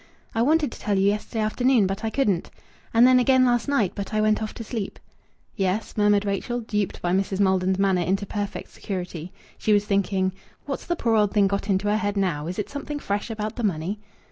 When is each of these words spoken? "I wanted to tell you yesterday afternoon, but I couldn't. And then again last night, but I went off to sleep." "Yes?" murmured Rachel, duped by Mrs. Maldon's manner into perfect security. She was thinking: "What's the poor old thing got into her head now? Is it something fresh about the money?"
"I 0.33 0.41
wanted 0.41 0.71
to 0.71 0.79
tell 0.79 0.97
you 0.97 1.05
yesterday 1.05 1.41
afternoon, 1.43 1.85
but 1.85 2.03
I 2.03 2.09
couldn't. 2.09 2.49
And 2.91 3.05
then 3.05 3.19
again 3.19 3.45
last 3.45 3.67
night, 3.67 3.91
but 3.93 4.15
I 4.15 4.19
went 4.19 4.41
off 4.41 4.51
to 4.55 4.63
sleep." 4.63 4.97
"Yes?" 5.55 5.95
murmured 5.95 6.25
Rachel, 6.25 6.61
duped 6.61 7.03
by 7.03 7.11
Mrs. 7.11 7.39
Maldon's 7.39 7.77
manner 7.77 8.01
into 8.01 8.25
perfect 8.25 8.71
security. 8.71 9.31
She 9.59 9.73
was 9.73 9.85
thinking: 9.85 10.31
"What's 10.65 10.87
the 10.87 10.95
poor 10.95 11.13
old 11.15 11.33
thing 11.33 11.45
got 11.45 11.69
into 11.69 11.87
her 11.87 11.97
head 11.97 12.17
now? 12.17 12.47
Is 12.47 12.57
it 12.57 12.67
something 12.67 12.97
fresh 12.97 13.29
about 13.29 13.57
the 13.57 13.63
money?" 13.63 13.99